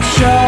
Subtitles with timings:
[0.00, 0.47] show.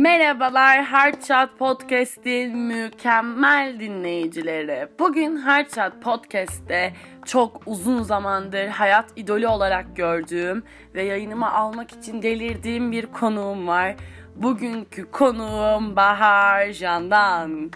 [0.00, 4.88] Merhabalar Hard Chat Podcast'in mükemmel dinleyicileri.
[4.98, 6.92] Bugün Hard Chat Podcast'te
[7.24, 10.62] çok uzun zamandır hayat idolü olarak gördüğüm
[10.94, 13.96] ve yayınıma almak için delirdiğim bir konuğum var.
[14.36, 17.70] Bugünkü konuğum Bahar Candan.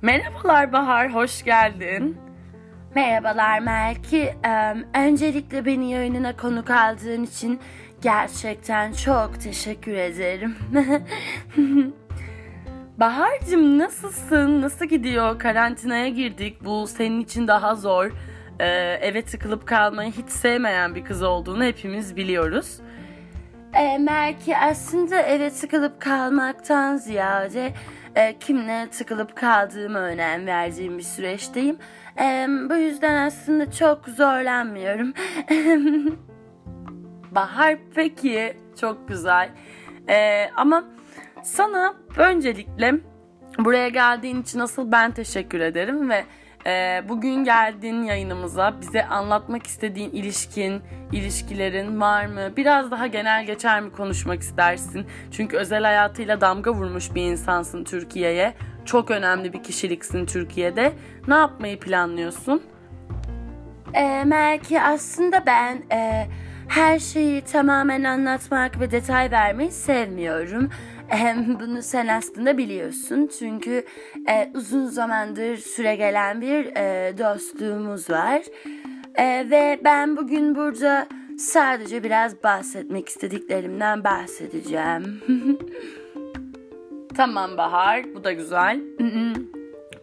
[0.00, 2.16] Merhabalar Bahar, hoş geldin.
[2.94, 4.34] Merhabalar Melki.
[4.46, 7.60] Ee, öncelikle beni yayınına konuk aldığın için
[8.02, 10.56] gerçekten çok teşekkür ederim.
[13.00, 14.62] Bahar'cığım nasılsın?
[14.62, 15.38] Nasıl gidiyor?
[15.38, 16.64] Karantinaya girdik.
[16.64, 18.10] Bu senin için daha zor.
[18.60, 18.66] Ee,
[19.00, 22.80] eve tıkılıp kalmayı hiç sevmeyen bir kız olduğunu hepimiz biliyoruz.
[23.74, 27.72] Ee, Melki aslında eve tıkılıp kalmaktan ziyade
[28.14, 31.78] e, kimle tıkılıp kaldığımı önem verdiğim bir süreçteyim.
[32.20, 35.12] Ee, bu yüzden aslında çok zorlanmıyorum.
[37.34, 39.50] Bahar peki çok güzel.
[40.08, 40.84] Ee, ama
[41.42, 42.94] sana öncelikle
[43.58, 46.24] buraya geldiğin için asıl ben teşekkür ederim ve
[46.66, 52.56] e, bugün geldiğin yayınımıza bize anlatmak istediğin ilişkin, ilişkilerin var mı?
[52.56, 55.06] Biraz daha genel geçer mi konuşmak istersin?
[55.30, 58.54] Çünkü özel hayatıyla damga vurmuş bir insansın Türkiye'ye.
[58.84, 60.92] Çok önemli bir kişiliksin Türkiye'de.
[61.28, 62.62] Ne yapmayı planlıyorsun?
[63.94, 66.28] Ee, Melki aslında ben e,
[66.72, 70.70] her şeyi tamamen anlatmak ve detay vermeyi sevmiyorum.
[71.08, 73.84] Hem bunu sen aslında biliyorsun çünkü
[74.28, 78.42] e, uzun zamandır süre gelen bir e, dostluğumuz var.
[79.14, 81.06] E, ve ben bugün burada
[81.38, 85.20] sadece biraz bahsetmek istediklerimden bahsedeceğim.
[87.16, 88.80] Tamam Bahar, bu da güzel.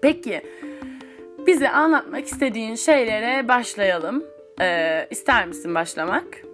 [0.02, 0.42] Peki,
[1.48, 4.24] bize anlatmak istediğin şeylere başlayalım.
[4.62, 6.49] Ee, ister misin başlamak?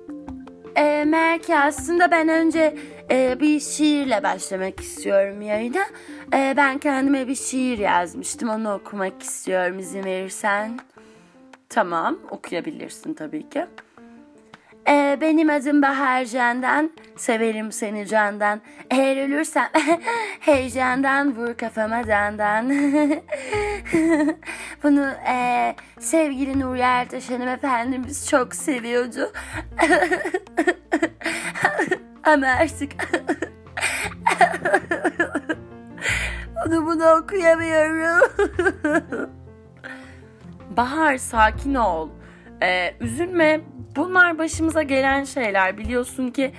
[0.76, 2.76] E, Melki aslında ben önce
[3.12, 5.86] e, bir şiirle başlamak istiyorum yayına.
[6.34, 8.50] E, ben kendime bir şiir yazmıştım.
[8.50, 10.80] Onu okumak istiyorum izin verirsen.
[11.70, 13.66] Tamam, okuyabilirsin tabii ki.
[14.88, 16.92] E, benim adım Bahar Candan.
[17.16, 18.62] Severim seni candan.
[18.92, 19.70] Eğer ölürsem
[20.40, 22.70] heyecandan vur kafama dandan.
[24.84, 29.32] Bunu e, sevgili Nuri Ertaş hanımefendimiz çok seviyordu.
[32.24, 32.92] Ama artık
[36.68, 38.30] onu bunu okuyamıyorum.
[40.78, 42.10] Bahar sakin ol.
[42.62, 43.62] Ee, üzülme.
[43.96, 45.78] Bunlar başımıza gelen şeyler.
[45.78, 46.52] Biliyorsun ki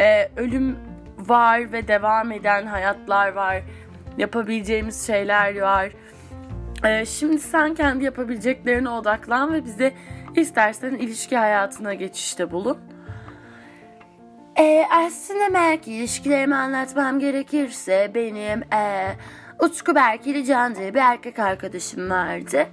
[0.00, 0.78] e, ölüm
[1.18, 3.62] var ve devam eden hayatlar var.
[4.18, 5.92] Yapabileceğimiz şeyler var.
[6.84, 9.92] Ee, şimdi sen kendi yapabileceklerine odaklan ve bize
[10.36, 12.78] istersen ilişki hayatına geçişte bulun.
[14.58, 19.12] Ee, aslında belki ilişkilerimi anlatmam gerekirse benim e,
[19.62, 22.66] Utku Berkeli Can diye bir erkek arkadaşım vardı.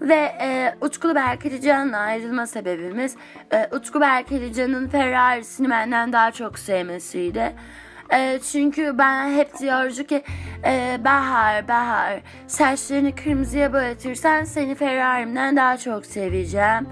[0.00, 3.16] Ve e, Utku Berkeli Can'la ayrılma sebebimiz
[3.52, 7.52] e, Utku Berkeli Can'ın Ferrari'sini benden daha çok sevmesiydi.
[8.12, 10.22] E, çünkü ben hep diyordu ki
[10.64, 16.86] e, Bahar Bahar saçlarını kırmızıya boyatırsan seni Ferrari'mden daha çok seveceğim.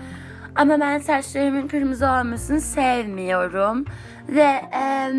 [0.56, 3.84] Ama ben saçlarımın kırmızı olmasını sevmiyorum.
[4.28, 5.10] Ve e,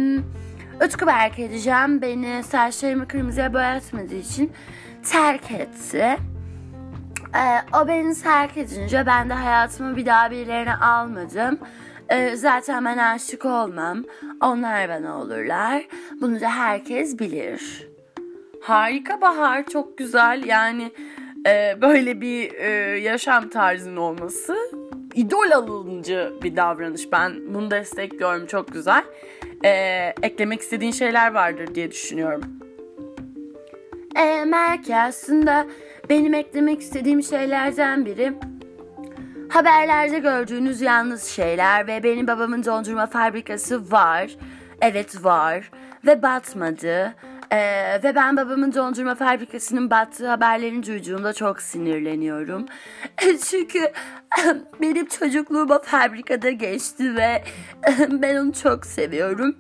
[0.80, 4.52] Berkeli Can beni saçlarımı kırmızıya boyatmadığı için
[5.12, 6.18] terk etti.
[7.36, 11.60] Ee, o beni terk edince ben de hayatımı bir daha birilerine almadım.
[12.10, 14.04] Ee, zaten ben aşık olmam.
[14.42, 15.88] Onlar bana olurlar.
[16.22, 17.88] Bunu da herkes bilir.
[18.62, 20.44] Harika Bahar, çok güzel.
[20.46, 20.92] Yani
[21.48, 24.58] e, böyle bir e, yaşam tarzının olması
[25.16, 27.12] idol alınıcı bir davranış.
[27.12, 29.04] Ben bunu destekliyorum, çok güzel.
[29.66, 29.70] E,
[30.24, 32.42] eklemek istediğin şeyler vardır diye düşünüyorum.
[34.16, 35.68] Ee, Melki aslında
[36.10, 38.34] benim eklemek istediğim şeylerden biri
[39.50, 44.36] haberlerde gördüğünüz yalnız şeyler ve benim babamın dondurma fabrikası var.
[44.82, 45.72] Evet var
[46.06, 47.16] ve batmadı.
[47.52, 52.66] Ee, ve ben babamın dondurma fabrikasının battığı haberlerini duyduğumda çok sinirleniyorum.
[53.50, 53.80] Çünkü
[54.82, 57.44] benim çocukluğum o fabrikada geçti ve
[58.12, 59.56] ben onu çok seviyorum.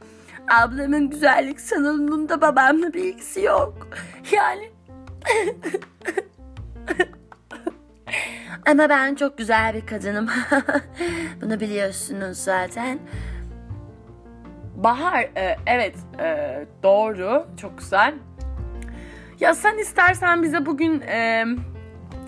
[0.51, 3.87] Ablamın güzellik salonunda babamla bir ilgisi yok.
[4.31, 4.69] Yani
[8.67, 10.29] ama ben çok güzel bir kadınım.
[11.41, 12.99] Bunu biliyorsunuz zaten.
[14.83, 18.13] Bahar e, evet e, doğru çok güzel.
[19.39, 21.45] Ya sen istersen bize bugün e,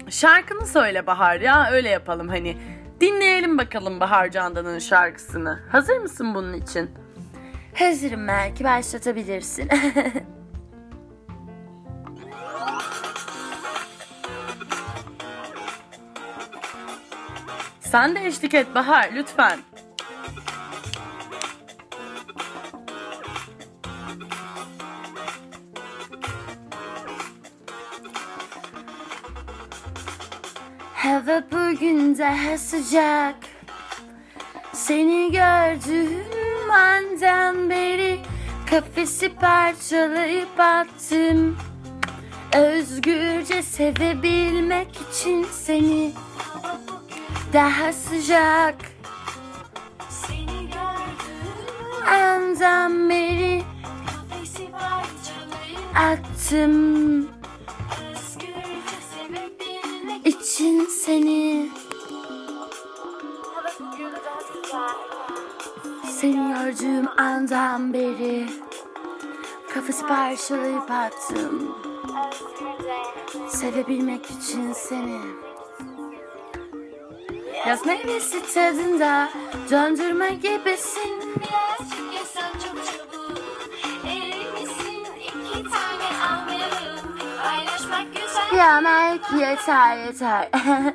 [0.09, 2.57] şarkını söyle Bahar ya öyle yapalım hani.
[3.01, 5.59] Dinleyelim bakalım Bahar Candan'ın şarkısını.
[5.71, 6.91] Hazır mısın bunun için?
[7.79, 9.69] Hazırım belki başlatabilirsin.
[17.79, 19.59] Sen de eşlik et Bahar lütfen.
[31.01, 33.35] Hava bugün daha sıcak.
[34.73, 38.19] Seni gördüğüm andan beri
[38.69, 41.57] Kafesi parçalayıp attım.
[42.53, 46.11] Özgürce sevebilmek için seni
[47.53, 48.75] Daha sıcak.
[50.09, 53.63] Seni gördüm andan beri
[54.05, 57.40] kafesi parçalayıp attım
[60.61, 61.69] için seni.
[66.09, 68.47] Seni gördüğüm andan beri
[69.73, 71.75] Kafası parçalayıp attım
[73.49, 75.19] Sevebilmek için seni.
[77.67, 77.93] Yaz ne?
[77.93, 79.29] Nefesi tadında
[79.69, 81.20] Döndürme gibisin
[88.57, 90.49] Ya belki yeter yeter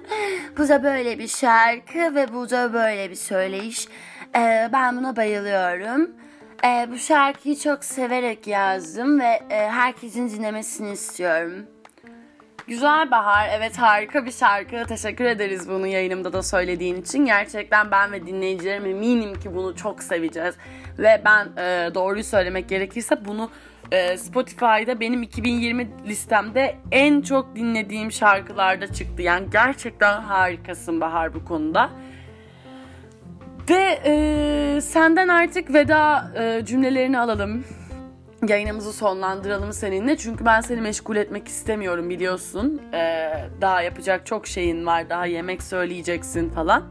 [0.58, 3.88] Bu da böyle bir şarkı Ve bu da böyle bir söyleyiş
[4.36, 6.10] Ee, Ben buna bayılıyorum
[6.64, 11.66] Ee, Bu şarkıyı çok severek yazdım Ve e, herkesin dinlemesini istiyorum
[12.68, 13.48] Güzel Bahar.
[13.52, 14.84] Evet harika bir şarkı.
[14.88, 17.26] Teşekkür ederiz bunu yayınımda da söylediğin için.
[17.26, 20.54] Gerçekten ben ve dinleyicilerim eminim ki bunu çok seveceğiz.
[20.98, 23.50] Ve ben e, doğruyu söylemek gerekirse bunu
[23.92, 29.22] e, Spotify'da benim 2020 listemde en çok dinlediğim şarkılarda çıktı.
[29.22, 31.90] Yani gerçekten harikasın Bahar bu konuda.
[33.70, 37.64] Ve e, senden artık veda e, cümlelerini alalım
[38.48, 40.16] yayınımızı sonlandıralım seninle.
[40.16, 42.82] Çünkü ben seni meşgul etmek istemiyorum biliyorsun.
[42.94, 45.10] Ee, daha yapacak çok şeyin var.
[45.10, 46.84] Daha yemek söyleyeceksin falan.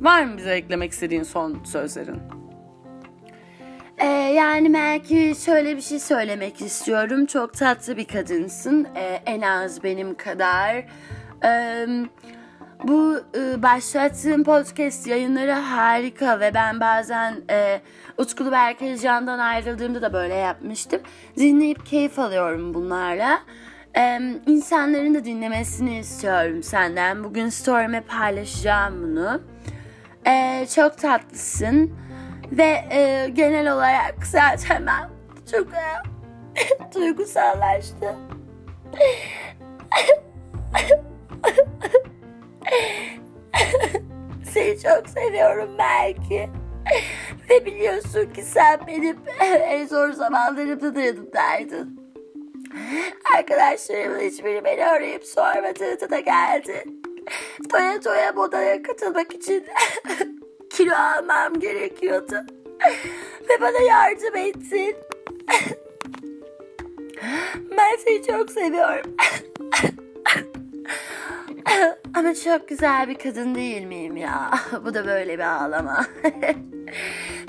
[0.00, 2.35] Var mı bize eklemek istediğin son sözlerin?
[4.26, 7.26] Ee, yani belki şöyle bir şey söylemek istiyorum.
[7.26, 8.86] Çok tatlı bir kadınsın.
[8.96, 10.84] Ee, en az benim kadar.
[11.44, 11.86] Ee,
[12.84, 17.80] bu e, başlattığım podcast yayınları harika ve ben bazen e,
[18.18, 21.00] Utkulu Berkay Can'dan ayrıldığımda da böyle yapmıştım.
[21.36, 23.38] Dinleyip keyif alıyorum bunlarla.
[23.96, 27.24] Ee, insanların da dinlemesini istiyorum senden.
[27.24, 29.40] Bugün story'me paylaşacağım bunu.
[30.26, 32.05] Ee, çok tatlısın.
[32.52, 35.10] Ve e, genel olarak zaten ben
[35.52, 35.84] çok e,
[36.94, 38.16] duygusallaştım.
[44.52, 46.50] Seni çok seviyorum belki.
[47.50, 52.00] Ve biliyorsun ki sen benim en zor zamanlarımda da yanımdaydın.
[53.36, 56.84] Arkadaşlarımın hiçbiri beni arayıp sormadığı da geldi.
[57.72, 59.64] Doya doya modaya katılmak için
[60.76, 62.34] kilo almam gerekiyordu.
[63.48, 64.96] Ve bana yardım ettin.
[67.76, 69.16] Ben seni çok seviyorum.
[72.14, 74.50] Ama çok güzel bir kadın değil miyim ya?
[74.84, 76.06] Bu da böyle bir ağlama.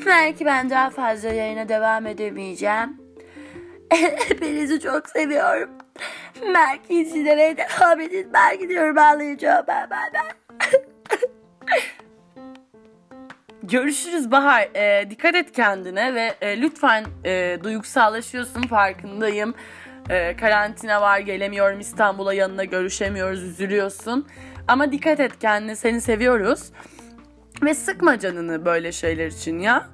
[0.05, 2.97] Belki ben daha fazla yayına devam edemeyeceğim.
[4.29, 5.69] Hepinizi çok seviyorum.
[6.53, 8.29] Belki izlemeye devam edin.
[8.33, 10.25] Ben gidiyorum ağlayacağım ben ben ben.
[13.69, 14.69] Görüşürüz Bahar.
[14.75, 19.53] Ee, dikkat et kendine ve e, lütfen e, duygusallaşıyorsun farkındayım.
[20.09, 24.27] E, karantina var gelemiyorum İstanbul'a yanına görüşemiyoruz üzülüyorsun.
[24.67, 26.71] Ama dikkat et kendine seni seviyoruz.
[27.63, 29.87] Ve sıkma canını böyle şeyler için ya.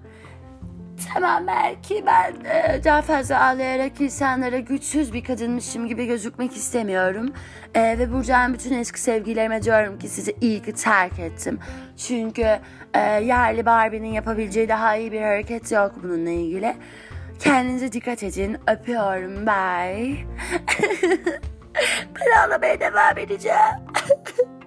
[1.14, 7.34] Tamam belki ben e, daha fazla ağlayarak insanlara güçsüz bir kadınmışım gibi gözükmek istemiyorum.
[7.76, 11.60] E, ve buradan bütün eski sevgilerime diyorum ki sizi iyi ki terk ettim.
[11.98, 12.60] Çünkü
[12.94, 16.76] e, yerli Barbie'nin yapabileceği daha iyi bir hareket yok bununla ilgili.
[17.40, 18.58] Kendinize dikkat edin.
[18.68, 19.46] Öpüyorum.
[19.46, 20.16] Bye.
[22.16, 23.58] ben ağlamaya devam edeceğim.